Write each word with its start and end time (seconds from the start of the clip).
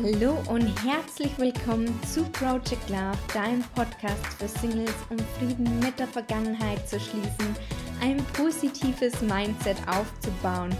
Hallo 0.00 0.38
und 0.48 0.66
herzlich 0.84 1.30
willkommen 1.38 1.86
zu 2.04 2.24
Project 2.24 2.88
Love, 2.88 3.18
deinem 3.34 3.62
Podcast 3.74 4.26
für 4.38 4.48
Singles, 4.48 4.94
um 5.10 5.18
Frieden 5.38 5.78
mit 5.80 5.98
der 5.98 6.08
Vergangenheit 6.08 6.88
zu 6.88 6.98
schließen, 6.98 7.54
ein 8.00 8.16
positives 8.32 9.20
Mindset 9.20 9.76
aufzubauen 9.86 10.70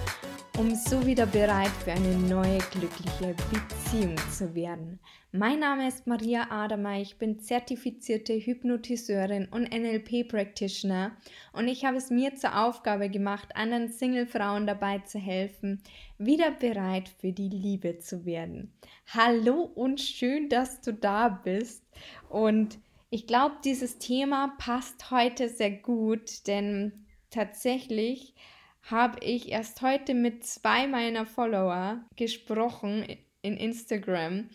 um 0.59 0.75
so 0.75 1.07
wieder 1.07 1.27
bereit 1.27 1.71
für 1.84 1.93
eine 1.93 2.14
neue 2.14 2.59
glückliche 2.59 3.34
Beziehung 3.51 4.16
zu 4.30 4.55
werden. 4.55 4.98
Mein 5.32 5.61
Name 5.61 5.89
ist 5.89 6.07
Maria 6.07 6.51
Adamer, 6.51 7.01
ich 7.01 7.16
bin 7.16 7.41
zertifizierte 7.41 8.34
Hypnotiseurin 8.34 9.48
und 9.51 9.73
NLP 9.73 10.29
Practitioner 10.29 11.12
und 11.55 11.69
ich 11.69 11.87
habe 11.87 11.96
es 11.96 12.11
mir 12.11 12.34
zur 12.34 12.59
Aufgabe 12.59 13.09
gemacht, 13.09 13.57
anderen 13.57 13.88
Single-Frauen 13.88 14.66
dabei 14.66 14.98
zu 14.98 15.19
helfen, 15.19 15.83
wieder 16.19 16.51
bereit 16.51 17.09
für 17.09 17.32
die 17.32 17.48
Liebe 17.48 17.98
zu 17.98 18.27
werden. 18.27 18.73
Hallo 19.07 19.71
und 19.74 20.01
schön, 20.01 20.51
dass 20.51 20.82
du 20.82 20.93
da 20.93 21.29
bist 21.29 21.82
und 22.29 22.79
ich 23.09 23.27
glaube, 23.27 23.57
dieses 23.65 23.98
Thema 23.98 24.55
passt 24.59 25.10
heute 25.10 25.48
sehr 25.48 25.71
gut, 25.71 26.46
denn 26.46 27.07
tatsächlich 27.30 28.34
habe 28.82 29.24
ich 29.24 29.50
erst 29.50 29.82
heute 29.82 30.14
mit 30.14 30.45
zwei 30.45 30.86
meiner 30.86 31.27
Follower 31.27 32.04
gesprochen 32.16 33.06
in 33.42 33.56
Instagram, 33.56 34.48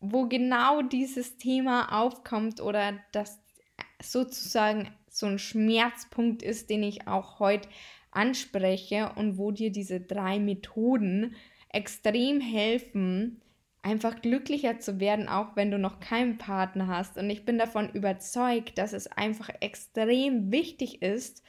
wo 0.00 0.26
genau 0.26 0.82
dieses 0.82 1.36
Thema 1.38 2.00
aufkommt 2.00 2.60
oder 2.60 2.98
das 3.12 3.40
sozusagen 4.02 4.90
so 5.10 5.26
ein 5.26 5.38
Schmerzpunkt 5.38 6.42
ist, 6.42 6.70
den 6.70 6.82
ich 6.82 7.08
auch 7.08 7.40
heute 7.40 7.68
anspreche 8.10 9.12
und 9.16 9.38
wo 9.38 9.50
dir 9.50 9.70
diese 9.70 10.00
drei 10.00 10.38
Methoden 10.38 11.34
extrem 11.70 12.40
helfen, 12.40 13.40
einfach 13.82 14.20
glücklicher 14.20 14.78
zu 14.78 15.00
werden, 15.00 15.28
auch 15.28 15.56
wenn 15.56 15.70
du 15.70 15.78
noch 15.78 16.00
keinen 16.00 16.38
Partner 16.38 16.88
hast. 16.88 17.16
Und 17.16 17.30
ich 17.30 17.44
bin 17.44 17.58
davon 17.58 17.90
überzeugt, 17.90 18.78
dass 18.78 18.92
es 18.92 19.06
einfach 19.06 19.50
extrem 19.60 20.50
wichtig 20.50 21.02
ist, 21.02 21.42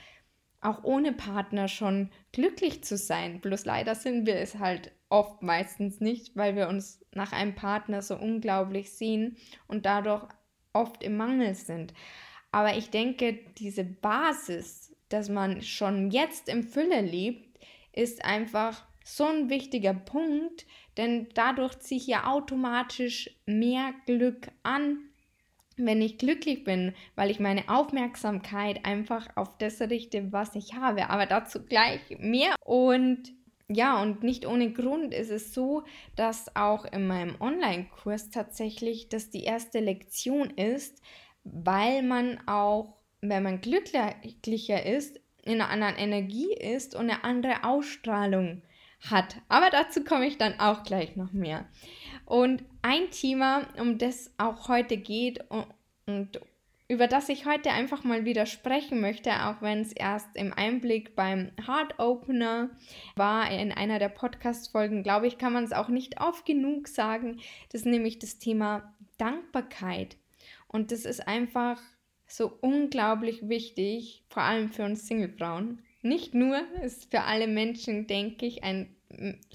auch 0.61 0.83
ohne 0.83 1.13
Partner 1.13 1.67
schon 1.67 2.09
glücklich 2.31 2.83
zu 2.83 2.97
sein. 2.97 3.39
Bloß 3.39 3.65
leider 3.65 3.95
sind 3.95 4.25
wir 4.25 4.35
es 4.35 4.59
halt 4.59 4.91
oft 5.09 5.41
meistens 5.41 5.99
nicht, 5.99 6.35
weil 6.35 6.55
wir 6.55 6.67
uns 6.67 7.03
nach 7.13 7.31
einem 7.31 7.55
Partner 7.55 8.01
so 8.01 8.15
unglaublich 8.15 8.91
sehen 8.91 9.37
und 9.67 9.85
dadurch 9.85 10.27
oft 10.73 11.03
im 11.03 11.17
Mangel 11.17 11.55
sind. 11.55 11.93
Aber 12.51 12.77
ich 12.77 12.89
denke, 12.89 13.39
diese 13.57 13.83
Basis, 13.83 14.95
dass 15.09 15.29
man 15.29 15.61
schon 15.61 16.11
jetzt 16.11 16.49
im 16.49 16.63
Fülle 16.63 17.01
lebt, 17.01 17.59
ist 17.93 18.23
einfach 18.23 18.85
so 19.03 19.25
ein 19.25 19.49
wichtiger 19.49 19.93
Punkt, 19.93 20.67
denn 20.97 21.29
dadurch 21.33 21.79
ziehe 21.79 21.99
ich 21.99 22.07
ja 22.07 22.27
automatisch 22.27 23.31
mehr 23.45 23.93
Glück 24.05 24.49
an 24.63 25.08
wenn 25.85 26.01
ich 26.01 26.17
glücklich 26.17 26.63
bin, 26.63 26.93
weil 27.15 27.31
ich 27.31 27.39
meine 27.39 27.69
Aufmerksamkeit 27.69 28.85
einfach 28.85 29.27
auf 29.35 29.57
das 29.57 29.81
richte, 29.81 30.31
was 30.31 30.55
ich 30.55 30.73
habe. 30.73 31.09
Aber 31.09 31.25
dazu 31.25 31.63
gleich 31.63 32.01
mehr. 32.19 32.55
Und 32.65 33.33
ja, 33.67 34.01
und 34.01 34.23
nicht 34.23 34.47
ohne 34.47 34.71
Grund 34.71 35.13
ist 35.13 35.29
es 35.29 35.53
so, 35.53 35.83
dass 36.15 36.55
auch 36.55 36.85
in 36.85 37.07
meinem 37.07 37.35
Online-Kurs 37.39 38.31
tatsächlich 38.31 39.09
das 39.09 39.29
die 39.29 39.43
erste 39.43 39.79
Lektion 39.79 40.49
ist, 40.49 41.01
weil 41.43 42.01
man 42.01 42.39
auch, 42.47 42.95
wenn 43.21 43.43
man 43.43 43.61
glücklicher 43.61 44.85
ist, 44.85 45.19
in 45.43 45.61
einer 45.61 45.69
anderen 45.69 45.95
Energie 45.95 46.53
ist 46.53 46.95
und 46.95 47.09
eine 47.09 47.23
andere 47.23 47.63
Ausstrahlung 47.63 48.63
hat. 49.09 49.37
Aber 49.47 49.69
dazu 49.69 50.03
komme 50.03 50.27
ich 50.27 50.37
dann 50.37 50.59
auch 50.59 50.83
gleich 50.83 51.15
noch 51.15 51.31
mehr. 51.31 51.65
Und 52.25 52.63
ein 52.81 53.09
Thema, 53.11 53.67
um 53.79 53.97
das 53.97 54.31
auch 54.37 54.67
heute 54.67 54.97
geht 54.97 55.43
und 55.49 56.39
über 56.87 57.07
das 57.07 57.29
ich 57.29 57.45
heute 57.45 57.69
einfach 57.69 58.03
mal 58.03 58.25
wieder 58.25 58.47
sprechen 58.47 58.99
möchte, 58.99 59.31
auch 59.45 59.61
wenn 59.61 59.81
es 59.81 59.93
erst 59.93 60.35
im 60.35 60.51
Einblick 60.53 61.15
beim 61.15 61.51
Heart 61.65 61.99
Opener 61.99 62.71
war, 63.15 63.49
in 63.51 63.71
einer 63.71 63.99
der 63.99 64.09
Podcast-Folgen, 64.09 65.03
glaube 65.03 65.27
ich, 65.27 65.37
kann 65.37 65.53
man 65.53 65.63
es 65.63 65.71
auch 65.71 65.89
nicht 65.89 66.19
oft 66.19 66.47
genug 66.47 66.87
sagen. 66.87 67.39
Das 67.71 67.81
ist 67.81 67.87
nämlich 67.87 68.17
das 68.17 68.39
Thema 68.39 68.91
Dankbarkeit. 69.19 70.17
Und 70.67 70.91
das 70.91 71.05
ist 71.05 71.27
einfach 71.27 71.79
so 72.27 72.57
unglaublich 72.61 73.47
wichtig, 73.47 74.23
vor 74.29 74.43
allem 74.43 74.69
für 74.69 74.83
uns 74.83 75.07
Singlefrauen. 75.07 75.83
Nicht 76.01 76.33
nur 76.33 76.61
ist 76.81 77.11
für 77.11 77.21
alle 77.21 77.47
Menschen, 77.47 78.07
denke 78.07 78.45
ich, 78.45 78.63
ein 78.63 78.95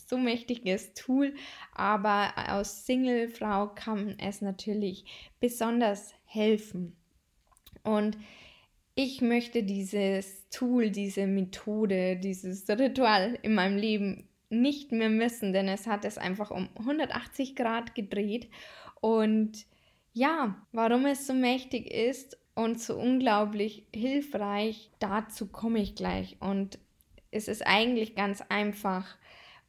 so 0.08 0.18
mächtiges 0.18 0.94
Tool, 0.94 1.34
aber 1.72 2.32
aus 2.48 2.86
Singlefrau 2.86 3.68
kann 3.68 4.16
es 4.18 4.40
natürlich 4.40 5.04
besonders 5.40 6.14
helfen. 6.24 6.96
Und 7.82 8.18
ich 8.94 9.20
möchte 9.20 9.62
dieses 9.62 10.48
Tool, 10.50 10.90
diese 10.90 11.26
Methode, 11.26 12.16
dieses 12.16 12.68
Ritual 12.68 13.38
in 13.42 13.54
meinem 13.54 13.76
Leben 13.76 14.28
nicht 14.50 14.92
mehr 14.92 15.08
missen, 15.10 15.52
denn 15.52 15.68
es 15.68 15.86
hat 15.86 16.04
es 16.04 16.18
einfach 16.18 16.50
um 16.50 16.68
180 16.78 17.56
Grad 17.56 17.94
gedreht. 17.94 18.48
Und 19.00 19.66
ja, 20.12 20.56
warum 20.72 21.06
es 21.06 21.26
so 21.26 21.34
mächtig 21.34 21.90
ist 21.90 22.38
und 22.54 22.80
so 22.80 22.96
unglaublich 22.96 23.86
hilfreich, 23.94 24.90
dazu 24.98 25.46
komme 25.46 25.80
ich 25.80 25.94
gleich. 25.94 26.36
Und 26.40 26.78
es 27.30 27.48
ist 27.48 27.66
eigentlich 27.66 28.14
ganz 28.14 28.42
einfach, 28.48 29.16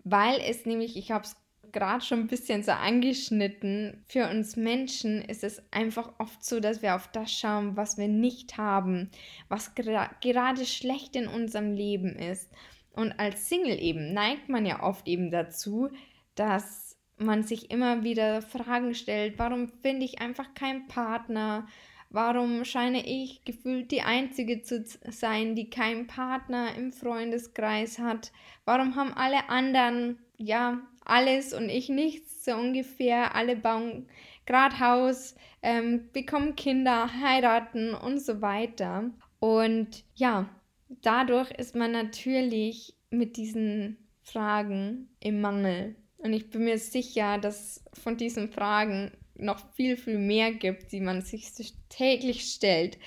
weil 0.03 0.39
es 0.39 0.65
nämlich, 0.65 0.97
ich 0.97 1.11
habe 1.11 1.25
es 1.25 1.35
gerade 1.71 2.05
schon 2.05 2.21
ein 2.21 2.27
bisschen 2.27 2.63
so 2.63 2.71
angeschnitten, 2.71 4.03
für 4.07 4.29
uns 4.29 4.55
Menschen 4.55 5.21
ist 5.21 5.43
es 5.43 5.61
einfach 5.71 6.13
oft 6.19 6.45
so, 6.45 6.59
dass 6.59 6.81
wir 6.81 6.95
auf 6.95 7.09
das 7.11 7.31
schauen, 7.31 7.75
was 7.75 7.97
wir 7.97 8.07
nicht 8.07 8.57
haben, 8.57 9.09
was 9.49 9.75
gra 9.75 10.09
gerade 10.21 10.65
schlecht 10.65 11.15
in 11.15 11.27
unserem 11.27 11.73
Leben 11.73 12.15
ist. 12.15 12.49
Und 12.91 13.19
als 13.19 13.49
Single 13.49 13.77
eben 13.77 14.13
neigt 14.13 14.47
man 14.47 14.65
ja 14.65 14.83
oft 14.83 15.07
eben 15.07 15.31
dazu, 15.31 15.89
dass 16.35 16.97
man 17.17 17.43
sich 17.43 17.71
immer 17.71 18.03
wieder 18.03 18.41
Fragen 18.41 18.95
stellt, 18.95 19.37
warum 19.37 19.67
finde 19.81 20.05
ich 20.05 20.21
einfach 20.21 20.53
keinen 20.53 20.87
Partner? 20.87 21.67
Warum 22.15 22.63
scheine 22.63 23.05
ich 23.05 23.43
gefühlt 23.43 23.91
die 23.91 24.01
Einzige 24.01 24.61
zu 24.61 24.85
sein, 25.09 25.53
die 25.53 25.69
keinen 25.69 26.07
Partner 26.07 26.73
im 26.73 26.93
Freundeskreis 26.93 27.99
hat? 27.99 28.31
Warum 28.63 28.95
haben 28.95 29.13
alle 29.13 29.49
anderen, 29.49 30.19
ja, 30.37 30.79
alles 31.03 31.53
und 31.53 31.67
ich 31.67 31.89
nichts, 31.89 32.45
so 32.45 32.53
ungefähr? 32.53 33.35
Alle 33.35 33.57
bauen 33.57 34.07
gerade 34.45 34.79
Haus, 34.79 35.35
ähm, 35.61 36.07
bekommen 36.13 36.55
Kinder, 36.55 37.11
heiraten 37.21 37.93
und 37.93 38.21
so 38.21 38.41
weiter. 38.41 39.11
Und 39.39 40.05
ja, 40.15 40.49
dadurch 40.87 41.51
ist 41.51 41.75
man 41.75 41.91
natürlich 41.91 42.95
mit 43.09 43.35
diesen 43.35 43.97
Fragen 44.21 45.09
im 45.19 45.41
Mangel. 45.41 45.97
Und 46.19 46.31
ich 46.31 46.49
bin 46.49 46.63
mir 46.63 46.77
sicher, 46.77 47.39
dass 47.39 47.83
von 47.91 48.15
diesen 48.15 48.53
Fragen 48.53 49.11
noch 49.37 49.59
viel, 49.73 49.97
viel 49.97 50.17
mehr 50.17 50.51
gibt, 50.51 50.91
die 50.91 51.01
man 51.01 51.21
sich 51.21 51.51
täglich 51.89 52.43
stellt, 52.45 52.97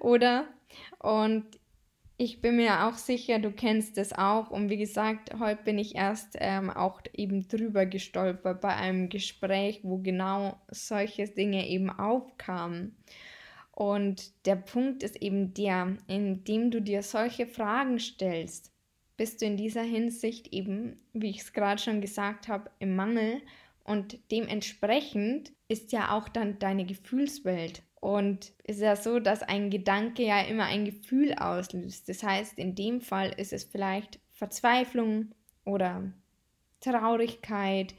oder? 0.00 0.46
Und 0.98 1.44
ich 2.18 2.40
bin 2.40 2.56
mir 2.56 2.86
auch 2.86 2.94
sicher, 2.94 3.38
du 3.38 3.50
kennst 3.50 3.98
es 3.98 4.12
auch. 4.12 4.50
Und 4.50 4.70
wie 4.70 4.78
gesagt, 4.78 5.38
heute 5.38 5.62
bin 5.64 5.78
ich 5.78 5.96
erst 5.96 6.36
ähm, 6.40 6.70
auch 6.70 7.00
eben 7.12 7.46
drüber 7.46 7.84
gestolpert 7.84 8.62
bei 8.62 8.74
einem 8.74 9.08
Gespräch, 9.10 9.80
wo 9.82 9.98
genau 9.98 10.58
solche 10.70 11.28
Dinge 11.28 11.68
eben 11.68 11.90
aufkamen. 11.90 12.96
Und 13.72 14.46
der 14.46 14.56
Punkt 14.56 15.02
ist 15.02 15.20
eben 15.20 15.52
der, 15.52 15.98
indem 16.06 16.70
du 16.70 16.80
dir 16.80 17.02
solche 17.02 17.46
Fragen 17.46 17.98
stellst, 17.98 18.72
bist 19.18 19.42
du 19.42 19.46
in 19.46 19.58
dieser 19.58 19.82
Hinsicht 19.82 20.52
eben, 20.52 20.98
wie 21.12 21.30
ich 21.30 21.40
es 21.40 21.52
gerade 21.52 21.80
schon 21.80 22.00
gesagt 22.00 22.48
habe, 22.48 22.70
im 22.78 22.96
Mangel 22.96 23.42
und 23.86 24.18
dementsprechend 24.30 25.52
ist 25.68 25.92
ja 25.92 26.16
auch 26.16 26.28
dann 26.28 26.58
deine 26.58 26.84
Gefühlswelt. 26.84 27.82
Und 28.00 28.52
ist 28.64 28.80
ja 28.80 28.94
so, 28.94 29.18
dass 29.18 29.42
ein 29.42 29.70
Gedanke 29.70 30.22
ja 30.22 30.40
immer 30.42 30.64
ein 30.64 30.84
Gefühl 30.84 31.34
auslöst. 31.34 32.08
Das 32.08 32.22
heißt, 32.22 32.58
in 32.58 32.74
dem 32.74 33.00
Fall 33.00 33.32
ist 33.36 33.52
es 33.52 33.64
vielleicht 33.64 34.20
Verzweiflung 34.32 35.32
oder 35.64 36.12
Traurigkeit. 36.80 37.94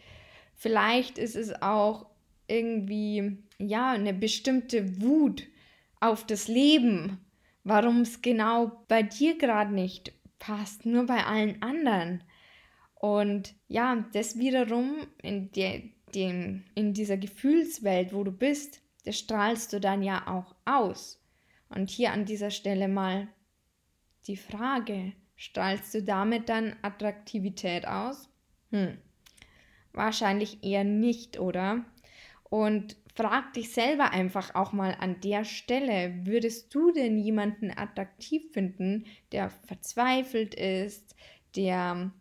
Vielleicht 0.55 1.17
ist 1.17 1.35
es 1.35 1.61
auch 1.61 2.05
irgendwie, 2.47 3.43
ja, 3.57 3.91
eine 3.91 4.13
bestimmte 4.13 5.01
Wut 5.01 5.43
auf 5.99 6.25
das 6.25 6.47
Leben, 6.47 7.19
warum 7.63 8.01
es 8.01 8.21
genau 8.21 8.83
bei 8.87 9.03
dir 9.03 9.37
gerade 9.37 9.73
nicht 9.73 10.13
passt, 10.39 10.85
nur 10.85 11.05
bei 11.05 11.25
allen 11.25 11.61
anderen. 11.61 12.23
Und 12.99 13.53
ja, 13.67 14.05
das 14.13 14.39
wiederum 14.39 15.07
in, 15.21 15.51
der, 15.51 15.81
dem, 16.15 16.63
in 16.73 16.93
dieser 16.93 17.17
Gefühlswelt, 17.17 18.13
wo 18.13 18.23
du 18.23 18.31
bist, 18.31 18.81
das 19.05 19.19
strahlst 19.19 19.71
du 19.71 19.79
dann 19.79 20.01
ja 20.01 20.27
auch 20.27 20.55
aus. 20.65 21.21
Und 21.69 21.89
hier 21.89 22.11
an 22.11 22.25
dieser 22.25 22.49
Stelle 22.49 22.87
mal 22.87 23.27
die 24.25 24.37
Frage, 24.37 25.13
strahlst 25.35 25.93
du 25.93 26.03
damit 26.03 26.49
dann 26.49 26.75
Attraktivität 26.81 27.87
aus? 27.87 28.29
Hm. 28.71 28.97
wahrscheinlich 29.93 30.61
eher 30.61 30.83
nicht, 30.83 31.39
oder? 31.39 31.85
Und 32.49 32.97
frag 33.15 33.53
dich 33.53 33.71
selber 33.71 34.11
einfach 34.11 34.55
auch 34.55 34.73
mal 34.73 34.95
an 34.99 35.21
der 35.21 35.45
Stelle, 35.45 36.25
würdest 36.25 36.75
du 36.75 36.91
denn 36.91 37.17
jemanden 37.17 37.71
attraktiv 37.71 38.51
finden, 38.51 39.05
der 39.31 39.49
verzweifelt 39.49 40.53
ist, 40.53 41.15
der 41.55 42.11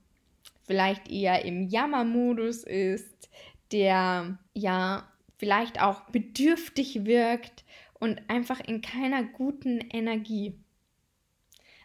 vielleicht 0.66 1.10
eher 1.10 1.44
im 1.44 1.68
Jammermodus 1.68 2.64
ist, 2.64 3.28
der 3.72 4.38
ja 4.54 5.10
vielleicht 5.38 5.80
auch 5.80 6.02
bedürftig 6.10 7.04
wirkt 7.04 7.64
und 7.94 8.20
einfach 8.28 8.60
in 8.60 8.80
keiner 8.80 9.24
guten 9.24 9.80
Energie. 9.80 10.54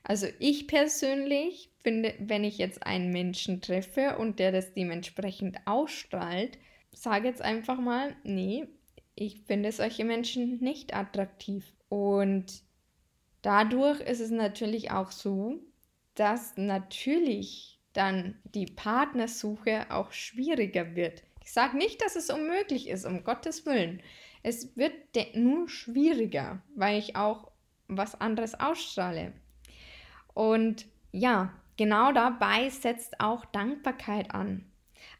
Also 0.04 0.28
ich 0.40 0.68
persönlich 0.68 1.72
finde, 1.84 2.16
wenn 2.20 2.44
ich 2.44 2.58
jetzt 2.58 2.86
einen 2.86 3.12
Menschen 3.12 3.62
treffe 3.62 4.18
und 4.18 4.40
der 4.40 4.52
das 4.52 4.74
dementsprechend 4.74 5.58
ausstrahlt, 5.66 6.58
sage 6.92 7.28
jetzt 7.28 7.42
einfach 7.42 7.80
mal, 7.80 8.16
nee, 8.24 8.68
ich 9.16 9.42
finde 9.42 9.72
solche 9.72 10.04
Menschen 10.04 10.60
nicht 10.60 10.96
attraktiv. 10.96 11.74
Und 11.90 12.64
dadurch 13.42 14.00
ist 14.02 14.20
es 14.20 14.32
natürlich 14.32 14.92
auch 14.92 15.12
so, 15.12 15.60
dass 16.16 16.58
natürlich 16.58 17.71
dann 17.94 18.40
die 18.44 18.66
Partnersuche 18.66 19.88
auch 19.90 20.12
schwieriger 20.12 20.96
wird. 20.96 21.24
Ich 21.44 21.52
sage 21.52 21.78
nicht, 21.78 22.02
dass 22.02 22.16
es 22.16 22.30
unmöglich 22.30 22.88
ist, 22.88 23.06
um 23.06 23.24
Gottes 23.24 23.66
Willen. 23.66 24.02
Es 24.44 24.76
wird 24.78 24.94
nur 25.36 25.70
schwieriger, 25.70 26.62
weil 26.76 27.00
ich 27.00 27.16
auch 27.16 27.52
was 27.88 28.20
anderes 28.20 28.60
ausstrahle. 28.60 29.34
Und 30.34 30.86
ja, 31.12 31.54
genau 31.78 32.12
dabei 32.12 32.70
setzt 32.70 33.20
auch 33.20 33.46
Dankbarkeit 33.46 34.34
an. 34.34 34.66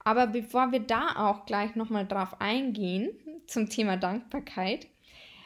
Aber 0.04 0.28
bevor 0.28 0.72
wir 0.72 0.80
da 0.80 1.16
auch 1.18 1.46
gleich 1.46 1.76
nochmal 1.76 2.08
drauf 2.08 2.40
eingehen, 2.40 3.12
zum 3.48 3.70
Thema 3.70 3.98
Dankbarkeit, 3.98 4.88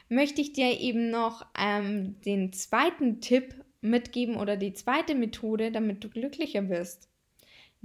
möchte 0.09 0.41
ich 0.41 0.53
dir 0.53 0.79
eben 0.79 1.09
noch 1.09 1.45
ähm, 1.57 2.21
den 2.21 2.53
zweiten 2.53 3.21
Tipp 3.21 3.55
mitgeben 3.81 4.35
oder 4.35 4.57
die 4.57 4.73
zweite 4.73 5.15
Methode, 5.15 5.71
damit 5.71 6.03
du 6.03 6.09
glücklicher 6.09 6.69
wirst. 6.69 7.09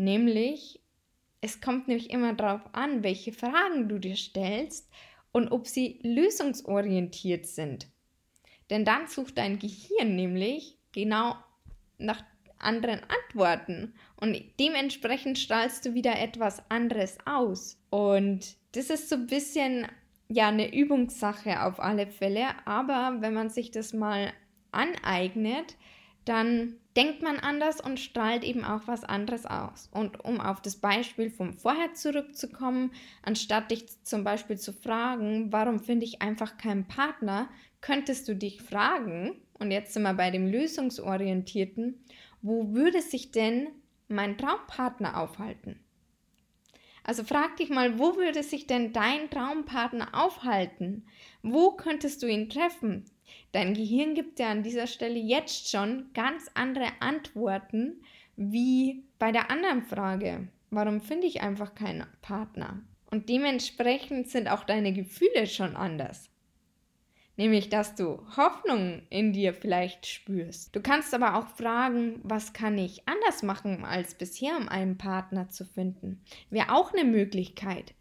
Nämlich, 0.01 0.81
es 1.43 1.61
kommt 1.61 1.87
nämlich 1.87 2.09
immer 2.09 2.33
darauf 2.33 2.63
an, 2.73 3.03
welche 3.03 3.35
Fragen 3.35 3.87
du 3.87 3.99
dir 3.99 4.17
stellst 4.17 4.89
und 5.31 5.53
ob 5.53 5.67
sie 5.67 6.01
lösungsorientiert 6.03 7.45
sind. 7.45 7.87
Denn 8.71 8.87
dann 8.87 9.09
sucht 9.09 9.37
dein 9.37 9.59
Gehirn 9.59 10.17
nämlich 10.17 10.79
genau 10.93 11.37
nach 11.99 12.25
anderen 12.59 13.01
Antworten 13.01 13.93
und 14.17 14.43
dementsprechend 14.59 15.39
strahlst 15.39 15.85
du 15.85 15.93
wieder 15.93 16.19
etwas 16.19 16.63
anderes 16.71 17.19
aus. 17.27 17.79
Und 17.91 18.57
das 18.73 18.89
ist 18.89 19.11
so 19.11 19.17
ein 19.17 19.27
bisschen 19.27 19.87
ja 20.29 20.49
eine 20.49 20.75
Übungssache 20.75 21.63
auf 21.63 21.79
alle 21.79 22.07
Fälle, 22.07 22.47
aber 22.65 23.19
wenn 23.21 23.35
man 23.35 23.51
sich 23.51 23.71
das 23.71 23.93
mal 23.93 24.33
aneignet, 24.73 25.77
dann 26.25 26.80
denkt 26.97 27.23
man 27.23 27.39
anders 27.39 27.81
und 27.81 28.01
strahlt 28.01 28.45
eben 28.45 28.65
auch 28.65 28.87
was 28.87 29.05
anderes 29.05 29.47
aus. 29.47 29.89
Und 29.93 30.25
um 30.25 30.41
auf 30.41 30.61
das 30.61 30.77
Beispiel 30.77 31.31
vom 31.31 31.55
Vorher 31.55 31.95
zurückzukommen, 31.95 32.93
anstatt 33.23 33.71
dich 33.71 33.87
zum 34.03 34.25
Beispiel 34.25 34.59
zu 34.59 34.73
fragen, 34.73 35.53
warum 35.53 35.79
finde 35.79 36.07
ich 36.07 36.23
einfach 36.23 36.57
keinen 36.59 36.87
Partner, 36.87 37.49
könntest 37.81 38.29
du 38.29 38.35
dich 38.35 38.63
fragen, 38.63 39.41
und 39.55 39.71
jetzt 39.71 39.93
sind 39.93 40.03
wir 40.03 40.15
bei 40.15 40.31
dem 40.31 40.47
Lösungsorientierten, 40.47 42.03
wo 42.43 42.73
würde 42.73 43.03
sich 43.03 43.31
denn 43.31 43.69
mein 44.09 44.39
Traumpartner 44.39 45.21
aufhalten? 45.21 45.79
Also 47.05 47.25
frag 47.25 47.57
dich 47.57 47.71
mal, 47.71 47.99
wo 47.99 48.17
würde 48.17 48.43
sich 48.43 48.67
denn 48.67 48.93
dein 48.93 49.31
Traumpartner 49.31 50.09
aufhalten? 50.13 51.07
Wo 51.43 51.73
könntest 51.73 52.23
du 52.23 52.27
ihn 52.27 52.51
treffen? 52.51 53.05
Dein 53.53 53.75
Gehirn 53.75 54.15
gibt 54.15 54.39
dir 54.39 54.49
an 54.49 54.63
dieser 54.63 54.87
Stelle 54.87 55.19
jetzt 55.19 55.71
schon 55.71 56.11
ganz 56.15 56.51
andere 56.55 56.89
Antworten 57.01 58.03
wie 58.37 59.05
bei 59.19 59.33
der 59.33 59.51
anderen 59.51 59.83
Frage. 59.83 60.49
Warum 60.71 61.01
finde 61.01 61.27
ich 61.27 61.43
einfach 61.43 61.75
keinen 61.75 62.07
Partner? 62.23 62.81
Und 63.11 63.29
dementsprechend 63.29 64.29
sind 64.29 64.49
auch 64.49 64.65
deine 64.65 64.93
Gefühle 64.93 65.47
schon 65.47 65.75
anders 65.75 66.30
nämlich 67.41 67.71
dass 67.71 67.95
du 67.95 68.19
Hoffnung 68.37 69.01
in 69.09 69.33
dir 69.33 69.55
vielleicht 69.55 70.05
spürst. 70.07 70.77
Du 70.77 70.83
kannst 70.83 71.15
aber 71.15 71.37
auch 71.37 71.49
fragen, 71.49 72.21
was 72.23 72.53
kann 72.53 72.77
ich 72.77 73.09
anders 73.09 73.43
machen 73.43 73.83
als 73.83 74.15
bisher, 74.15 74.59
um 74.59 74.69
einen 74.69 74.99
Partner 74.99 75.49
zu 75.49 75.65
finden? 75.65 76.21
Wäre 76.51 76.71
auch 76.71 76.93
eine 76.93 77.05
Möglichkeit. 77.05 77.95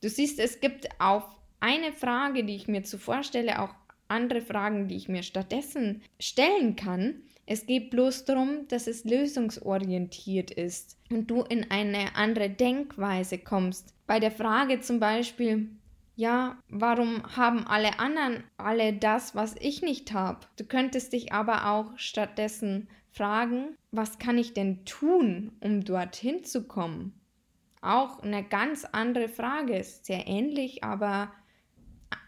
Du 0.00 0.08
siehst, 0.08 0.40
es 0.40 0.60
gibt 0.60 0.88
auf 0.98 1.24
eine 1.60 1.92
Frage, 1.92 2.42
die 2.42 2.56
ich 2.56 2.68
mir 2.68 2.82
zuvor 2.82 3.22
stelle, 3.22 3.60
auch 3.60 3.74
andere 4.08 4.40
Fragen, 4.40 4.88
die 4.88 4.96
ich 4.96 5.10
mir 5.10 5.24
stattdessen 5.24 6.00
stellen 6.18 6.74
kann. 6.74 7.16
Es 7.44 7.66
geht 7.66 7.90
bloß 7.90 8.24
darum, 8.24 8.66
dass 8.68 8.86
es 8.86 9.04
lösungsorientiert 9.04 10.52
ist 10.52 10.96
und 11.10 11.30
du 11.30 11.42
in 11.42 11.70
eine 11.70 12.16
andere 12.16 12.48
Denkweise 12.48 13.36
kommst. 13.36 13.92
Bei 14.06 14.20
der 14.20 14.30
Frage 14.30 14.80
zum 14.80 15.00
Beispiel, 15.00 15.68
ja, 16.20 16.58
warum 16.68 17.22
haben 17.34 17.66
alle 17.66 17.98
anderen 17.98 18.44
alle 18.58 18.92
das, 18.92 19.34
was 19.34 19.56
ich 19.58 19.80
nicht 19.80 20.12
habe? 20.12 20.40
Du 20.58 20.64
könntest 20.64 21.14
dich 21.14 21.32
aber 21.32 21.70
auch 21.70 21.96
stattdessen 21.96 22.88
fragen, 23.10 23.74
was 23.90 24.18
kann 24.18 24.36
ich 24.36 24.52
denn 24.52 24.84
tun, 24.84 25.52
um 25.60 25.82
dorthin 25.82 26.44
zu 26.44 26.68
kommen? 26.68 27.18
Auch 27.80 28.22
eine 28.22 28.44
ganz 28.44 28.84
andere 28.84 29.30
Frage, 29.30 29.78
ist 29.78 30.04
sehr 30.04 30.28
ähnlich, 30.28 30.84
aber 30.84 31.32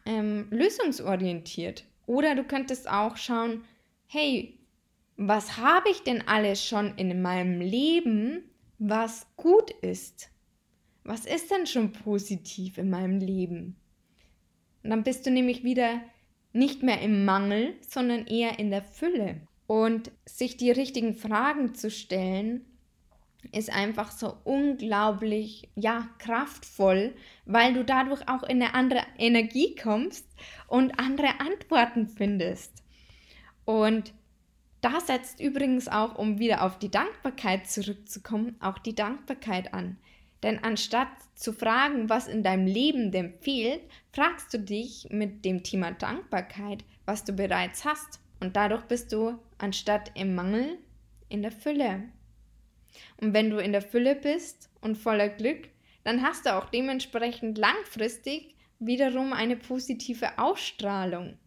ähm, 0.07 0.47
lösungsorientiert. 0.49 1.85
Oder 2.07 2.35
du 2.35 2.45
könntest 2.45 2.89
auch 2.89 3.19
schauen, 3.19 3.63
hey, 4.07 4.59
was 5.19 5.59
habe 5.59 5.91
ich 5.91 6.03
denn 6.03 6.27
alles 6.27 6.65
schon 6.65 6.95
in 6.97 7.21
meinem 7.21 7.61
Leben, 7.61 8.51
was 8.79 9.27
gut 9.37 9.71
ist? 9.83 10.31
Was 11.05 11.27
ist 11.27 11.51
denn 11.51 11.67
schon 11.67 11.93
positiv 11.93 12.79
in 12.79 12.89
meinem 12.89 13.19
Leben? 13.19 13.77
Und 14.83 14.91
dann 14.91 15.05
bist 15.05 15.27
du 15.27 15.31
nämlich 15.31 15.65
wieder 15.65 16.01
nicht 16.53 16.83
mehr 16.83 17.01
im 17.01 17.25
Mangel, 17.25 17.75
sondern 17.81 18.27
eher 18.27 18.59
in 18.59 18.71
der 18.71 18.83
Fülle. 18.83 19.41
Und 19.67 20.11
sich 20.27 20.57
die 20.57 20.71
richtigen 20.71 21.15
Fragen 21.15 21.75
zu 21.75 21.91
stellen, 21.91 22.65
ist 23.51 23.73
einfach 23.73 24.13
so 24.13 24.37
unglaublich, 24.45 25.69
ja, 25.75 26.09
kraftvoll, 26.19 27.15
weil 27.45 27.75
du 27.75 27.85
dadurch 27.85 28.29
auch 28.29 28.43
in 28.45 28.63
eine 28.63 28.75
andere 28.75 29.03
Energie 29.19 29.75
kommst 29.75 30.27
und 30.69 30.99
andere 30.99 31.41
Antworten 31.41 32.07
findest. 32.07 32.85
Und 33.65 34.13
da 34.81 35.01
setzt 35.01 35.41
übrigens 35.41 35.89
auch, 35.89 36.17
um 36.17 36.39
wieder 36.39 36.63
auf 36.63 36.79
die 36.79 36.91
Dankbarkeit 36.91 37.69
zurückzukommen, 37.69 38.57
auch 38.61 38.79
die 38.79 38.95
Dankbarkeit 38.95 39.75
an. 39.75 39.97
Denn 40.43 40.59
anstatt 40.65 41.09
zu 41.35 41.53
fragen, 41.53 42.09
was 42.09 42.27
in 42.27 42.43
deinem 42.43 42.67
Leben 42.67 43.13
denn 43.13 43.35
fehlt, 43.41 43.83
fragst 44.13 44.53
du 44.53 44.59
dich 44.59 45.07
mit 45.11 45.45
dem 45.45 45.63
Thema 45.63 45.93
Dankbarkeit, 45.93 46.85
was 47.05 47.25
du 47.25 47.33
bereits 47.33 47.85
hast. 47.85 48.21
Und 48.41 48.57
dadurch 48.57 48.83
bist 48.83 49.13
du 49.13 49.39
anstatt 49.59 50.11
im 50.15 50.35
Mangel 50.35 50.79
in 51.29 51.43
der 51.43 51.53
Fülle. 51.53 52.03
Und 53.21 53.35
wenn 53.35 53.51
du 53.51 53.59
in 53.59 53.73
der 53.73 53.83
Fülle 53.83 54.17
bist 54.17 54.69
und 54.81 54.99
voller 54.99 55.29
Glück, 55.29 55.69
dann 56.05 56.23
hast 56.23 56.47
du 56.47 56.55
auch 56.55 56.69
dementsprechend 56.69 57.57
langfristig 57.57 58.57
wiederum 58.81 59.33
eine 59.33 59.57
positive 59.57 60.39
Ausstrahlung 60.39 61.39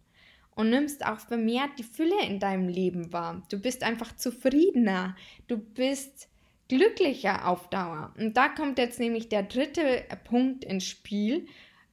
und 0.56 0.70
nimmst 0.70 1.06
auch 1.06 1.20
vermehrt 1.20 1.72
die 1.78 1.84
Fülle 1.84 2.26
in 2.26 2.40
deinem 2.40 2.70
Leben 2.70 3.12
wahr. 3.12 3.44
Du 3.50 3.60
bist 3.60 3.84
einfach 3.84 4.16
zufriedener, 4.16 5.16
du 5.48 5.58
bist 5.58 6.30
glücklicher 6.68 7.48
auf 7.48 7.70
Dauer. 7.70 8.14
Und 8.18 8.36
da 8.38 8.50
kommt 8.50 8.80
jetzt 8.80 9.00
nämlich 9.00 9.30
der 9.30 9.44
dritte 9.44 10.04
Punkt 10.24 10.64
ins 10.64 10.86
Spiel, 10.86 11.48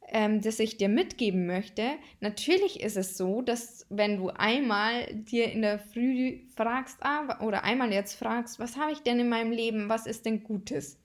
ähm, 0.08 0.40
das 0.40 0.58
ich 0.60 0.76
dir 0.76 0.88
mitgeben 0.88 1.46
möchte. 1.46 1.82
Natürlich 2.20 2.80
ist 2.80 2.96
es 2.96 3.16
so, 3.16 3.42
dass 3.42 3.86
wenn 3.90 4.18
du 4.18 4.28
einmal 4.30 5.12
dir 5.14 5.50
in 5.50 5.62
der 5.62 5.78
Früh 5.78 6.40
fragst, 6.54 6.98
ah, 7.00 7.40
oder 7.40 7.64
einmal 7.64 7.92
jetzt 7.92 8.14
fragst, 8.14 8.58
was 8.58 8.76
habe 8.76 8.92
ich 8.92 9.00
denn 9.00 9.20
in 9.20 9.28
meinem 9.28 9.52
Leben, 9.52 9.88
was 9.88 10.06
ist 10.06 10.26
denn 10.26 10.42
Gutes? 10.42 10.98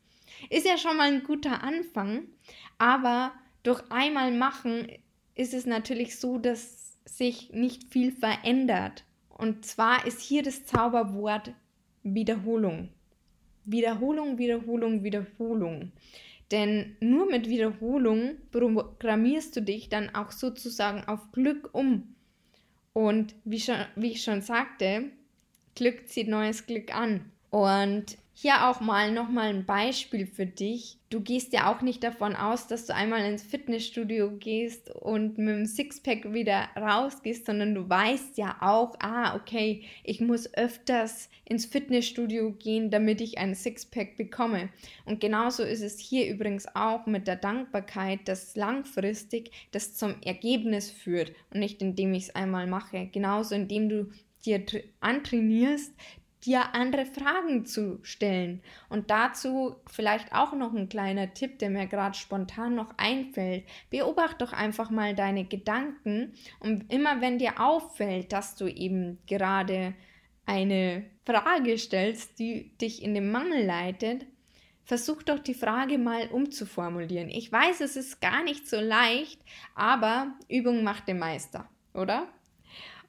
Ist 0.50 0.68
ja 0.68 0.78
schon 0.78 0.98
mal 0.98 1.12
ein 1.12 1.24
guter 1.24 1.64
Anfang, 1.64 2.24
aber 2.78 3.32
durch 3.64 3.82
einmal 3.90 4.32
machen 4.32 4.88
ist 5.36 5.54
es 5.54 5.66
natürlich 5.66 6.20
so, 6.20 6.38
dass 6.38 6.98
sich 7.06 7.52
nicht 7.54 7.86
viel 7.86 8.12
verändert. 8.12 9.06
Und 9.30 9.66
zwar 9.66 10.06
ist 10.06 10.20
hier 10.22 10.44
das 10.44 10.66
Zauberwort 10.66 11.54
Wiederholung. 12.04 12.90
Wiederholung, 13.68 14.38
Wiederholung, 14.38 15.04
Wiederholung. 15.04 15.92
Denn 16.52 16.96
nur 17.02 17.30
mit 17.30 17.50
Wiederholung 17.50 18.38
programmierst 18.52 19.56
du 19.56 19.62
dich 19.62 19.90
dann 19.90 20.16
auch 20.16 20.32
sozusagen 20.32 21.04
auf 21.04 21.32
Glück 21.34 21.70
um. 21.74 22.16
Und 22.94 23.36
wie, 23.44 23.60
schon, 23.60 23.76
wie 23.96 24.12
ich 24.12 24.24
schon 24.24 24.42
sagte, 24.42 25.04
Glück 25.76 26.08
zieht 26.08 26.30
neues 26.30 26.66
Glück 26.66 26.96
an. 26.96 27.32
Und 27.50 28.18
hier 28.40 28.70
auch 28.70 28.82
mal 28.82 29.12
nochmal 29.12 29.48
ein 29.48 29.66
Beispiel 29.66 30.28
für 30.28 30.46
dich. 30.46 31.00
Du 31.10 31.22
gehst 31.22 31.54
ja 31.54 31.74
auch 31.74 31.82
nicht 31.82 32.04
davon 32.04 32.36
aus, 32.36 32.68
dass 32.68 32.86
du 32.86 32.94
einmal 32.94 33.26
ins 33.26 33.42
Fitnessstudio 33.42 34.30
gehst 34.38 34.92
und 34.92 35.40
mit 35.40 35.56
dem 35.56 35.66
Sixpack 35.66 36.34
wieder 36.34 36.68
rausgehst, 36.76 37.48
sondern 37.48 37.74
du 37.74 37.90
weißt 37.90 38.38
ja 38.38 38.58
auch, 38.62 38.96
ah, 39.00 39.36
okay, 39.36 39.82
ich 40.04 40.22
muss 40.22 40.54
öfters 40.54 41.30
ins 41.46 41.66
Fitnessstudio 41.66 42.52
gehen, 42.52 42.92
damit 42.92 43.22
ich 43.22 43.40
ein 43.40 43.56
Sixpack 43.56 44.18
bekomme. 44.18 44.70
Und 45.06 45.20
genauso 45.20 45.64
ist 45.64 45.82
es 45.82 45.98
hier 45.98 46.30
übrigens 46.32 46.68
auch 46.76 47.08
mit 47.08 47.26
der 47.26 47.38
Dankbarkeit, 47.38 48.28
dass 48.28 48.56
langfristig 48.56 49.50
das 49.72 49.96
zum 49.96 50.14
Ergebnis 50.22 50.92
führt 50.92 51.32
und 51.52 51.60
nicht 51.60 51.82
indem 51.82 52.14
ich 52.14 52.26
es 52.26 52.36
einmal 52.36 52.68
mache. 52.68 53.10
Genauso 53.12 53.56
indem 53.56 53.90
du 53.90 54.12
dir 54.46 54.64
antrainierst, 55.00 55.92
dir 56.46 56.74
andere 56.76 57.06
Fragen 57.06 57.66
zu 57.66 58.00
stellen. 58.04 58.62
Und 58.90 59.10
dazu 59.10 59.76
vielleicht 59.88 60.34
auch 60.34 60.54
noch 60.54 60.74
ein 60.74 60.90
kleiner 60.90 61.34
Tipp, 61.34 61.60
der 61.60 61.70
mir 61.70 61.88
gerade 61.88 62.18
spontan 62.18 62.76
noch 62.76 62.94
einfällt. 62.98 63.66
Beobachte 63.90 64.46
doch 64.46 64.54
einfach 64.54 64.90
mal 64.90 65.16
deine 65.16 65.46
Gedanken 65.46 66.34
und 66.60 66.92
immer 66.92 67.22
wenn 67.22 67.40
dir 67.40 67.60
auffällt, 67.60 68.32
dass 68.34 68.56
du 68.56 68.68
eben 68.68 69.20
gerade 69.26 69.94
eine 70.46 71.06
Frage 71.26 71.78
stellst, 71.78 72.40
die 72.40 72.76
dich 72.78 73.04
in 73.04 73.14
den 73.14 73.32
Mangel 73.32 73.66
leitet, 73.66 74.26
versuch 74.86 75.22
doch 75.22 75.40
die 75.40 75.54
Frage 75.54 75.98
mal 75.98 76.28
umzuformulieren. 76.28 77.30
Ich 77.30 77.52
weiß, 77.52 77.82
es 77.82 77.98
ist 77.98 78.22
gar 78.22 78.44
nicht 78.44 78.70
so 78.70 78.80
leicht, 78.80 79.42
aber 79.76 80.34
Übung 80.48 80.84
macht 80.84 81.10
den 81.10 81.20
Meister, 81.20 81.70
oder? 81.94 82.28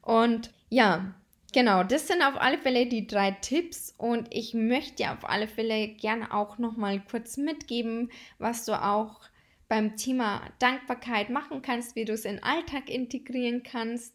Und 0.03 0.53
ja, 0.69 1.15
Genau, 1.55 1.83
das 1.83 2.07
sind 2.07 2.23
auf 2.23 2.37
alle 2.37 2.59
Fälle 2.59 2.87
die 2.87 3.07
drei 3.07 3.31
Tipps 3.31 3.95
und 3.97 4.29
ich 4.31 4.53
möchte 4.53 5.11
auf 5.11 5.27
alle 5.27 5.49
Fälle 5.49 5.89
gerne 5.89 6.33
auch 6.35 6.59
nochmal 6.59 7.03
kurz 7.11 7.39
mitgeben, 7.39 8.11
was 8.39 8.67
du 8.67 8.73
auch 8.73 9.21
beim 9.67 9.97
Thema 9.97 10.43
Dankbarkeit 10.59 11.31
machen 11.31 11.63
kannst, 11.63 11.97
wie 11.97 12.05
du 12.05 12.13
es 12.13 12.27
in 12.27 12.37
den 12.37 12.43
Alltag 12.43 12.91
integrieren 12.91 13.63
kannst. 13.63 14.15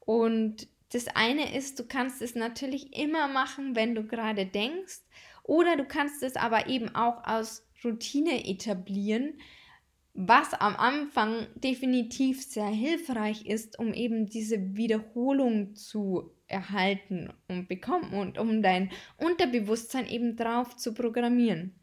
Und 0.00 0.66
das 0.92 1.06
eine 1.08 1.56
ist, 1.56 1.78
du 1.78 1.84
kannst 1.86 2.20
es 2.20 2.34
natürlich 2.34 2.96
immer 2.96 3.28
machen, 3.28 3.76
wenn 3.76 3.94
du 3.94 4.04
gerade 4.04 4.44
denkst, 4.44 5.00
oder 5.44 5.76
du 5.76 5.84
kannst 5.84 6.22
es 6.22 6.36
aber 6.36 6.68
eben 6.68 6.94
auch 6.94 7.24
aus 7.24 7.66
Routine 7.84 8.48
etablieren, 8.48 9.34
was 10.14 10.52
am 10.52 10.76
Anfang 10.76 11.46
definitiv 11.54 12.44
sehr 12.44 12.66
hilfreich 12.66 13.46
ist, 13.46 13.78
um 13.78 13.94
eben 13.94 14.26
diese 14.26 14.76
Wiederholung 14.76 15.74
zu 15.74 16.32
erhalten 16.52 17.32
und 17.48 17.68
bekommen 17.68 18.12
und 18.12 18.38
um 18.38 18.62
dein 18.62 18.90
Unterbewusstsein 19.16 20.06
eben 20.06 20.36
drauf 20.36 20.76
zu 20.76 20.94
programmieren. 20.94 21.74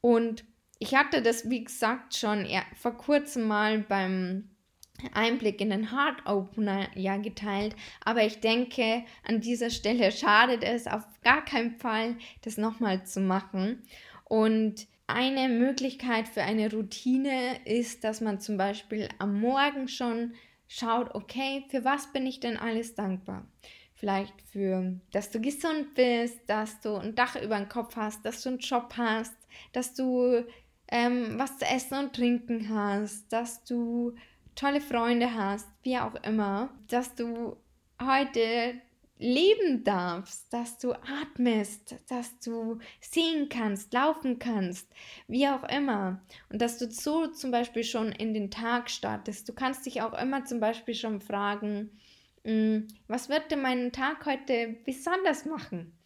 Und 0.00 0.44
ich 0.78 0.94
hatte 0.94 1.22
das, 1.22 1.50
wie 1.50 1.64
gesagt, 1.64 2.14
schon 2.14 2.46
vor 2.76 2.96
kurzem 2.96 3.48
mal 3.48 3.78
beim 3.80 4.50
Einblick 5.12 5.60
in 5.60 5.70
den 5.70 5.92
Heart 5.92 6.26
Opener 6.26 6.88
ja 6.94 7.16
geteilt, 7.18 7.76
aber 8.04 8.24
ich 8.24 8.40
denke, 8.40 9.04
an 9.24 9.40
dieser 9.40 9.70
Stelle 9.70 10.10
schadet 10.12 10.64
es 10.64 10.86
auf 10.86 11.04
gar 11.22 11.44
keinen 11.44 11.78
Fall, 11.78 12.16
das 12.42 12.56
nochmal 12.56 13.04
zu 13.04 13.20
machen. 13.20 13.82
Und 14.24 14.86
eine 15.06 15.48
Möglichkeit 15.48 16.28
für 16.28 16.42
eine 16.42 16.70
Routine 16.70 17.64
ist, 17.64 18.04
dass 18.04 18.20
man 18.20 18.40
zum 18.40 18.56
Beispiel 18.56 19.08
am 19.18 19.40
Morgen 19.40 19.88
schon 19.88 20.34
schaut, 20.68 21.14
okay, 21.14 21.64
für 21.70 21.84
was 21.84 22.12
bin 22.12 22.26
ich 22.26 22.40
denn 22.40 22.58
alles 22.58 22.94
dankbar? 22.94 23.46
Vielleicht 23.98 24.40
für, 24.52 25.00
dass 25.10 25.30
du 25.30 25.40
gesund 25.40 25.94
bist, 25.94 26.38
dass 26.46 26.80
du 26.80 26.94
ein 26.94 27.16
Dach 27.16 27.34
über 27.34 27.56
dem 27.56 27.68
Kopf 27.68 27.96
hast, 27.96 28.24
dass 28.24 28.42
du 28.42 28.50
einen 28.50 28.58
Job 28.58 28.94
hast, 28.96 29.34
dass 29.72 29.92
du 29.92 30.44
ähm, 30.86 31.36
was 31.36 31.58
zu 31.58 31.64
essen 31.64 31.98
und 31.98 32.14
trinken 32.14 32.68
hast, 32.68 33.26
dass 33.32 33.64
du 33.64 34.14
tolle 34.54 34.80
Freunde 34.80 35.34
hast, 35.34 35.66
wie 35.82 35.98
auch 35.98 36.14
immer, 36.22 36.70
dass 36.86 37.16
du 37.16 37.56
heute 38.00 38.80
leben 39.18 39.82
darfst, 39.82 40.52
dass 40.52 40.78
du 40.78 40.92
atmest, 40.92 41.96
dass 42.08 42.38
du 42.38 42.78
sehen 43.00 43.48
kannst, 43.48 43.92
laufen 43.92 44.38
kannst, 44.38 44.88
wie 45.26 45.48
auch 45.48 45.64
immer. 45.64 46.22
Und 46.50 46.62
dass 46.62 46.78
du 46.78 46.88
so 46.88 47.26
zum 47.26 47.50
Beispiel 47.50 47.82
schon 47.82 48.12
in 48.12 48.32
den 48.32 48.52
Tag 48.52 48.90
startest. 48.90 49.48
Du 49.48 49.52
kannst 49.52 49.86
dich 49.86 50.02
auch 50.02 50.16
immer 50.16 50.44
zum 50.44 50.60
Beispiel 50.60 50.94
schon 50.94 51.20
fragen, 51.20 51.98
was 52.44 53.28
wird 53.28 53.50
denn 53.50 53.62
meinen 53.62 53.92
Tag 53.92 54.24
heute 54.26 54.76
besonders 54.84 55.44
machen? 55.44 55.98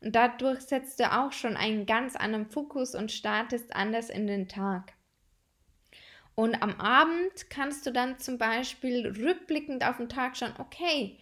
Und 0.00 0.14
dadurch 0.16 0.60
setzt 0.60 0.98
du 1.00 1.12
auch 1.12 1.32
schon 1.32 1.56
einen 1.56 1.84
ganz 1.84 2.16
anderen 2.16 2.46
Fokus 2.46 2.94
und 2.94 3.12
startest 3.12 3.74
anders 3.74 4.08
in 4.08 4.26
den 4.26 4.48
Tag. 4.48 4.94
Und 6.34 6.62
am 6.62 6.80
Abend 6.80 7.50
kannst 7.50 7.84
du 7.84 7.90
dann 7.90 8.18
zum 8.18 8.38
Beispiel 8.38 9.06
rückblickend 9.06 9.84
auf 9.84 9.98
den 9.98 10.08
Tag 10.08 10.36
schauen, 10.36 10.54
okay, 10.58 11.18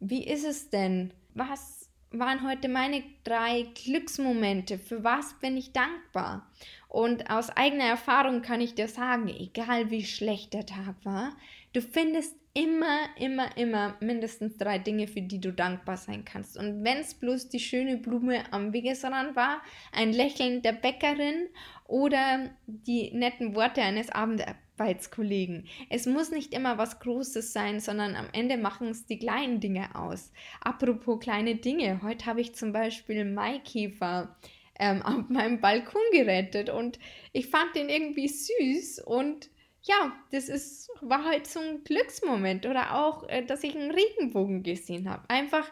wie 0.00 0.26
ist 0.26 0.44
es 0.44 0.70
denn? 0.70 1.12
Was 1.34 1.90
waren 2.10 2.48
heute 2.48 2.68
meine 2.68 3.02
drei 3.24 3.66
Glücksmomente? 3.74 4.78
Für 4.78 5.04
was 5.04 5.34
bin 5.40 5.56
ich 5.56 5.72
dankbar? 5.72 6.50
Und 6.88 7.28
aus 7.28 7.50
eigener 7.50 7.84
Erfahrung 7.84 8.40
kann 8.40 8.60
ich 8.60 8.74
dir 8.74 8.88
sagen, 8.88 9.28
egal 9.28 9.90
wie 9.90 10.04
schlecht 10.04 10.54
der 10.54 10.64
Tag 10.64 10.94
war, 11.04 11.36
du 11.72 11.82
findest 11.82 12.34
immer, 12.54 13.08
immer, 13.18 13.56
immer 13.56 13.96
mindestens 14.00 14.56
drei 14.56 14.78
Dinge, 14.78 15.08
für 15.08 15.20
die 15.20 15.40
du 15.40 15.52
dankbar 15.52 15.96
sein 15.96 16.24
kannst. 16.24 16.56
Und 16.56 16.84
wenn 16.84 16.98
es 16.98 17.14
bloß 17.14 17.48
die 17.48 17.58
schöne 17.58 17.96
Blume 17.96 18.44
am 18.52 18.72
Wegesrand 18.72 19.34
war, 19.34 19.60
ein 19.92 20.12
Lächeln 20.12 20.62
der 20.62 20.72
Bäckerin 20.72 21.48
oder 21.88 22.50
die 22.66 23.10
netten 23.12 23.56
Worte 23.56 23.82
eines 23.82 24.08
Arbeitskollegen. 24.10 25.66
Es 25.90 26.06
muss 26.06 26.30
nicht 26.30 26.54
immer 26.54 26.78
was 26.78 27.00
Großes 27.00 27.52
sein, 27.52 27.80
sondern 27.80 28.14
am 28.14 28.28
Ende 28.32 28.56
machen 28.56 28.88
es 28.88 29.04
die 29.04 29.18
kleinen 29.18 29.58
Dinge 29.58 29.92
aus. 29.96 30.32
Apropos 30.60 31.18
kleine 31.18 31.56
Dinge, 31.56 32.02
heute 32.02 32.26
habe 32.26 32.40
ich 32.40 32.54
zum 32.54 32.72
Beispiel 32.72 33.24
Maikäfer 33.24 34.36
ähm, 34.78 35.02
auf 35.02 35.28
meinem 35.28 35.60
Balkon 35.60 36.02
gerettet 36.12 36.70
und 36.70 37.00
ich 37.32 37.48
fand 37.48 37.74
den 37.74 37.88
irgendwie 37.88 38.28
süß 38.28 39.00
und 39.00 39.50
ja, 39.84 40.12
das 40.30 40.48
ist, 40.48 40.90
war 41.00 41.24
halt 41.24 41.46
so 41.46 41.60
ein 41.60 41.84
Glücksmoment 41.84 42.66
oder 42.66 42.94
auch, 42.94 43.28
äh, 43.28 43.44
dass 43.44 43.64
ich 43.64 43.76
einen 43.76 43.90
Regenbogen 43.90 44.62
gesehen 44.62 45.08
habe. 45.08 45.28
Einfach 45.28 45.70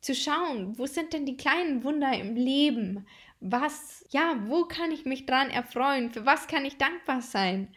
zu 0.00 0.14
schauen, 0.14 0.76
wo 0.78 0.86
sind 0.86 1.12
denn 1.12 1.26
die 1.26 1.36
kleinen 1.36 1.84
Wunder 1.84 2.12
im 2.12 2.34
Leben? 2.34 3.06
Was, 3.40 4.04
ja, 4.10 4.36
wo 4.46 4.64
kann 4.64 4.90
ich 4.90 5.04
mich 5.04 5.26
dran 5.26 5.48
erfreuen? 5.50 6.10
Für 6.10 6.26
was 6.26 6.48
kann 6.48 6.64
ich 6.64 6.76
dankbar 6.76 7.22
sein? 7.22 7.68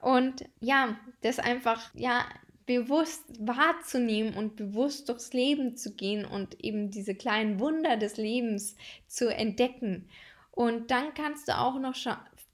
Und 0.00 0.44
ja, 0.60 0.98
das 1.22 1.38
einfach, 1.38 1.90
ja, 1.94 2.26
bewusst 2.66 3.24
wahrzunehmen 3.40 4.34
und 4.34 4.56
bewusst 4.56 5.08
durchs 5.08 5.32
Leben 5.32 5.76
zu 5.76 5.94
gehen 5.94 6.24
und 6.24 6.62
eben 6.64 6.90
diese 6.90 7.14
kleinen 7.14 7.58
Wunder 7.58 7.96
des 7.96 8.16
Lebens 8.16 8.76
zu 9.06 9.28
entdecken. 9.34 10.08
Und 10.50 10.90
dann 10.90 11.12
kannst 11.14 11.48
du 11.48 11.58
auch 11.58 11.78
noch 11.78 11.94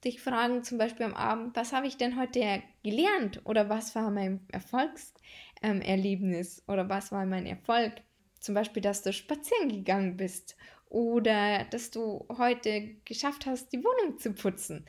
dich 0.04 0.22
fragen, 0.22 0.64
zum 0.64 0.78
Beispiel 0.78 1.06
am 1.06 1.14
Abend, 1.14 1.56
was 1.56 1.72
habe 1.72 1.86
ich 1.86 1.96
denn 1.96 2.18
heute 2.18 2.62
gelernt 2.82 3.40
oder 3.44 3.68
was 3.68 3.94
war 3.94 4.10
mein 4.10 4.40
Erfolgserlebnis 4.50 6.58
ähm, 6.58 6.72
oder 6.72 6.88
was 6.88 7.12
war 7.12 7.26
mein 7.26 7.46
Erfolg? 7.46 7.92
Zum 8.40 8.54
Beispiel, 8.54 8.82
dass 8.82 9.02
du 9.02 9.12
spazieren 9.12 9.68
gegangen 9.68 10.16
bist 10.16 10.56
oder 10.88 11.64
dass 11.70 11.90
du 11.90 12.26
heute 12.36 12.96
geschafft 13.04 13.46
hast, 13.46 13.72
die 13.72 13.84
Wohnung 13.84 14.18
zu 14.18 14.32
putzen. 14.32 14.86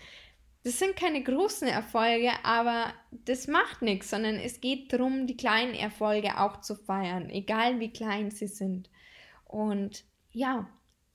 Das 0.63 0.77
sind 0.77 0.95
keine 0.95 1.23
großen 1.23 1.67
Erfolge, 1.67 2.31
aber 2.43 2.93
das 3.11 3.47
macht 3.47 3.81
nichts, 3.81 4.11
sondern 4.11 4.35
es 4.35 4.61
geht 4.61 4.93
darum, 4.93 5.25
die 5.25 5.35
kleinen 5.35 5.73
Erfolge 5.73 6.39
auch 6.39 6.61
zu 6.61 6.75
feiern, 6.75 7.29
egal 7.29 7.79
wie 7.79 7.91
klein 7.91 8.29
sie 8.29 8.47
sind. 8.47 8.89
Und 9.45 10.05
ja, 10.31 10.69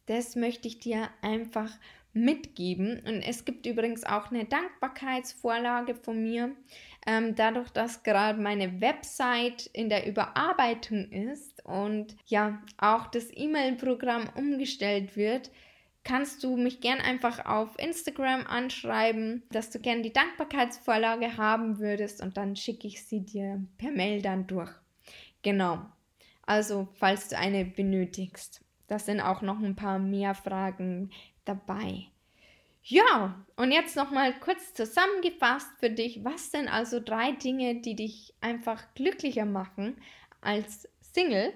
das 0.06 0.36
möchte 0.36 0.68
ich 0.68 0.80
dir 0.80 1.08
einfach 1.22 1.70
mitgeben. 2.16 3.00
Und 3.06 3.22
es 3.22 3.44
gibt 3.44 3.66
übrigens 3.66 4.04
auch 4.04 4.30
eine 4.30 4.46
Dankbarkeitsvorlage 4.46 5.94
von 5.94 6.22
mir. 6.22 6.56
Ähm, 7.06 7.36
dadurch, 7.36 7.68
dass 7.70 8.02
gerade 8.02 8.40
meine 8.40 8.80
Website 8.80 9.66
in 9.72 9.88
der 9.88 10.06
Überarbeitung 10.08 11.10
ist 11.12 11.64
und 11.64 12.16
ja 12.26 12.60
auch 12.78 13.06
das 13.06 13.28
E-Mail-Programm 13.32 14.30
umgestellt 14.34 15.16
wird, 15.16 15.50
kannst 16.02 16.42
du 16.42 16.56
mich 16.56 16.80
gern 16.80 17.00
einfach 17.00 17.44
auf 17.44 17.78
Instagram 17.78 18.46
anschreiben, 18.46 19.42
dass 19.50 19.70
du 19.70 19.78
gern 19.78 20.02
die 20.02 20.12
Dankbarkeitsvorlage 20.12 21.36
haben 21.36 21.78
würdest 21.78 22.22
und 22.22 22.36
dann 22.36 22.56
schicke 22.56 22.86
ich 22.86 23.04
sie 23.04 23.20
dir 23.20 23.62
per 23.76 23.90
Mail 23.90 24.22
dann 24.22 24.46
durch. 24.46 24.70
Genau. 25.42 25.84
Also, 26.42 26.88
falls 26.94 27.28
du 27.28 27.36
eine 27.36 27.64
benötigst. 27.64 28.62
Das 28.86 29.06
sind 29.06 29.20
auch 29.20 29.42
noch 29.42 29.58
ein 29.58 29.74
paar 29.74 29.98
mehr 29.98 30.34
Fragen 30.34 31.10
dabei. 31.46 32.08
Ja, 32.82 33.44
und 33.56 33.72
jetzt 33.72 33.96
nochmal 33.96 34.38
kurz 34.38 34.74
zusammengefasst 34.74 35.68
für 35.80 35.90
dich, 35.90 36.24
was 36.24 36.52
sind 36.52 36.68
also 36.68 37.00
drei 37.00 37.32
Dinge, 37.32 37.80
die 37.80 37.96
dich 37.96 38.34
einfach 38.40 38.94
glücklicher 38.94 39.44
machen 39.44 39.96
als 40.40 40.88
Single? 41.00 41.52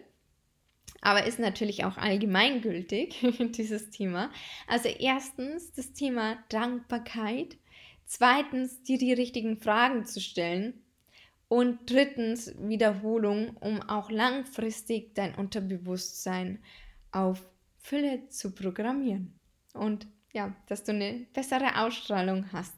aber 1.00 1.25
ist 1.26 1.38
natürlich 1.38 1.85
auch 1.85 1.97
allgemeingültig, 1.97 3.20
dieses 3.56 3.90
Thema. 3.90 4.30
Also 4.66 4.88
erstens 4.88 5.73
das 5.73 5.92
Thema 5.92 6.37
Dankbarkeit, 6.49 7.56
zweitens 8.04 8.82
dir 8.82 8.99
die 8.99 9.12
richtigen 9.12 9.61
Fragen 9.61 10.04
zu 10.04 10.20
stellen 10.20 10.75
und 11.49 11.90
drittens 11.90 12.54
Wiederholung, 12.59 13.56
um 13.56 13.82
auch 13.82 14.11
langfristig 14.11 15.14
dein 15.14 15.35
Unterbewusstsein 15.35 16.62
auf 17.12 17.49
Fülle 17.78 18.28
zu 18.28 18.54
programmieren 18.54 19.39
und 19.75 20.07
ja, 20.33 20.55
dass 20.67 20.85
du 20.85 20.93
eine 20.93 21.27
bessere 21.33 21.81
Ausstrahlung 21.85 22.47
hast. 22.53 22.75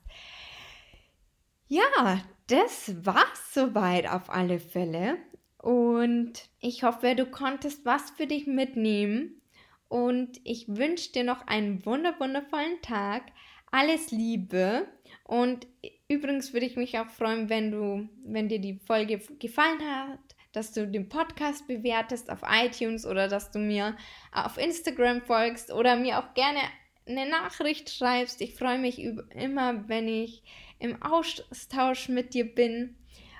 Ja, 1.69 2.23
das 2.49 2.95
war's 3.05 3.55
soweit 3.55 4.09
auf 4.09 4.31
alle 4.31 4.59
Fälle. 4.59 5.19
Und 5.59 6.33
ich 6.61 6.83
hoffe, 6.83 7.15
du 7.15 7.27
konntest 7.27 7.85
was 7.85 8.11
für 8.11 8.27
dich 8.27 8.47
mitnehmen. 8.47 9.41
Und 9.89 10.41
ich 10.45 10.67
wünsche 10.69 11.13
dir 11.13 11.25
noch 11.25 11.47
einen 11.47 11.85
wunder 11.87 12.19
wundervollen 12.19 12.81
Tag. 12.83 13.23
Alles 13.71 14.11
Liebe. 14.11 14.87
Und 15.25 15.67
übrigens 16.09 16.53
würde 16.53 16.67
ich 16.67 16.77
mich 16.77 16.99
auch 16.99 17.09
freuen, 17.09 17.49
wenn 17.49 17.71
du, 17.71 18.09
wenn 18.25 18.49
dir 18.49 18.59
die 18.59 18.81
Folge 18.87 19.21
gefallen 19.39 19.81
hat, 19.81 20.19
dass 20.53 20.73
du 20.73 20.87
den 20.87 21.09
Podcast 21.09 21.67
bewertest 21.67 22.31
auf 22.31 22.41
iTunes 22.47 23.07
oder 23.07 23.29
dass 23.29 23.51
du 23.51 23.59
mir 23.59 23.97
auf 24.33 24.59
Instagram 24.59 25.23
folgst 25.23 25.73
oder 25.73 25.97
mir 25.97 26.19
auch 26.19 26.35
gerne 26.35 26.61
eine 27.07 27.29
Nachricht 27.29 27.91
schreibst. 27.91 28.41
Ich 28.41 28.55
freue 28.55 28.79
mich 28.79 29.01
immer, 29.01 29.89
wenn 29.89 30.09
ich 30.09 30.43
im 30.79 31.01
Austausch 31.03 32.09
mit 32.09 32.35
dir 32.35 32.55
bin. 32.55 32.97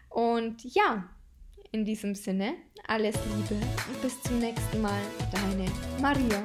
Und 0.09 0.63
ja, 0.75 1.09
in 1.71 1.85
diesem 1.85 2.15
Sinne, 2.15 2.55
alles 2.87 3.15
Liebe 3.15 3.61
und 3.89 4.03
bis 4.03 4.21
zum 4.23 4.39
nächsten 4.39 4.83
Mal, 4.83 5.01
deine 5.33 5.71
Maria. 6.01 6.43